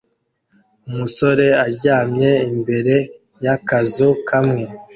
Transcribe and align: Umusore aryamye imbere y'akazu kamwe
Umusore 0.89 1.45
aryamye 1.65 2.31
imbere 2.51 2.95
y'akazu 3.43 4.09
kamwe 4.29 4.63